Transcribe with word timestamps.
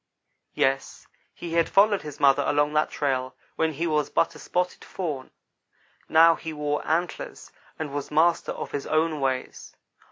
Yes, 0.55 1.05
he 1.31 1.53
had 1.53 1.69
followed 1.69 2.01
his 2.01 2.19
mother 2.19 2.41
along 2.47 2.73
that 2.73 2.89
trail 2.89 3.35
when 3.55 3.73
he 3.73 3.85
was 3.85 4.09
but 4.09 4.33
a 4.33 4.39
spotted 4.39 4.83
fawn 4.83 5.29
now 6.09 6.33
he 6.33 6.51
wore 6.53 6.81
antlers, 6.87 7.51
and 7.77 7.93
was 7.93 8.09
master 8.09 8.51
of 8.53 8.71
his 8.71 8.87
own 8.87 9.19
ways. 9.19 9.75